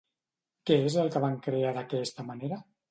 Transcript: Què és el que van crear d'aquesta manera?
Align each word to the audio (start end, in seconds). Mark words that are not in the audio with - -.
Què 0.69 0.79
és 0.89 0.97
el 1.03 1.13
que 1.17 1.23
van 1.27 1.39
crear 1.49 1.77
d'aquesta 1.79 2.29
manera? 2.33 2.65